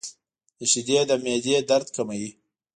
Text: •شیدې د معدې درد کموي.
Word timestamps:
•شیدې 0.71 0.97
د 1.09 1.11
معدې 1.23 1.55
درد 1.69 1.87
کموي. 1.95 2.29